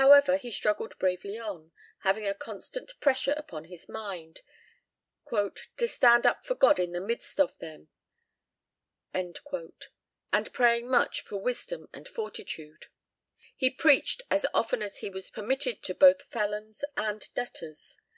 However, 0.00 0.38
he 0.38 0.50
struggled 0.50 0.98
bravely 0.98 1.38
on, 1.38 1.72
having 1.98 2.26
a 2.26 2.32
constant 2.32 2.98
pressure 3.00 3.34
upon 3.36 3.66
his 3.66 3.86
mind 3.86 4.40
"to 5.30 5.86
stand 5.86 6.24
up 6.24 6.46
for 6.46 6.54
God 6.54 6.78
in 6.80 6.92
the 6.92 7.02
midst 7.02 7.38
of 7.38 7.58
them," 7.58 7.90
and 9.12 9.38
praying 10.54 10.88
much 10.90 11.20
"for 11.20 11.36
wisdom 11.36 11.90
and 11.92 12.08
fortitude." 12.08 12.86
He 13.56 13.68
preached 13.68 14.22
as 14.30 14.46
often 14.54 14.80
as 14.80 15.00
he 15.00 15.10
was 15.10 15.28
permitted 15.28 15.82
to 15.82 15.94
both 15.94 16.22
felons 16.22 16.82
and 16.96 17.28
debtors. 17.34 17.98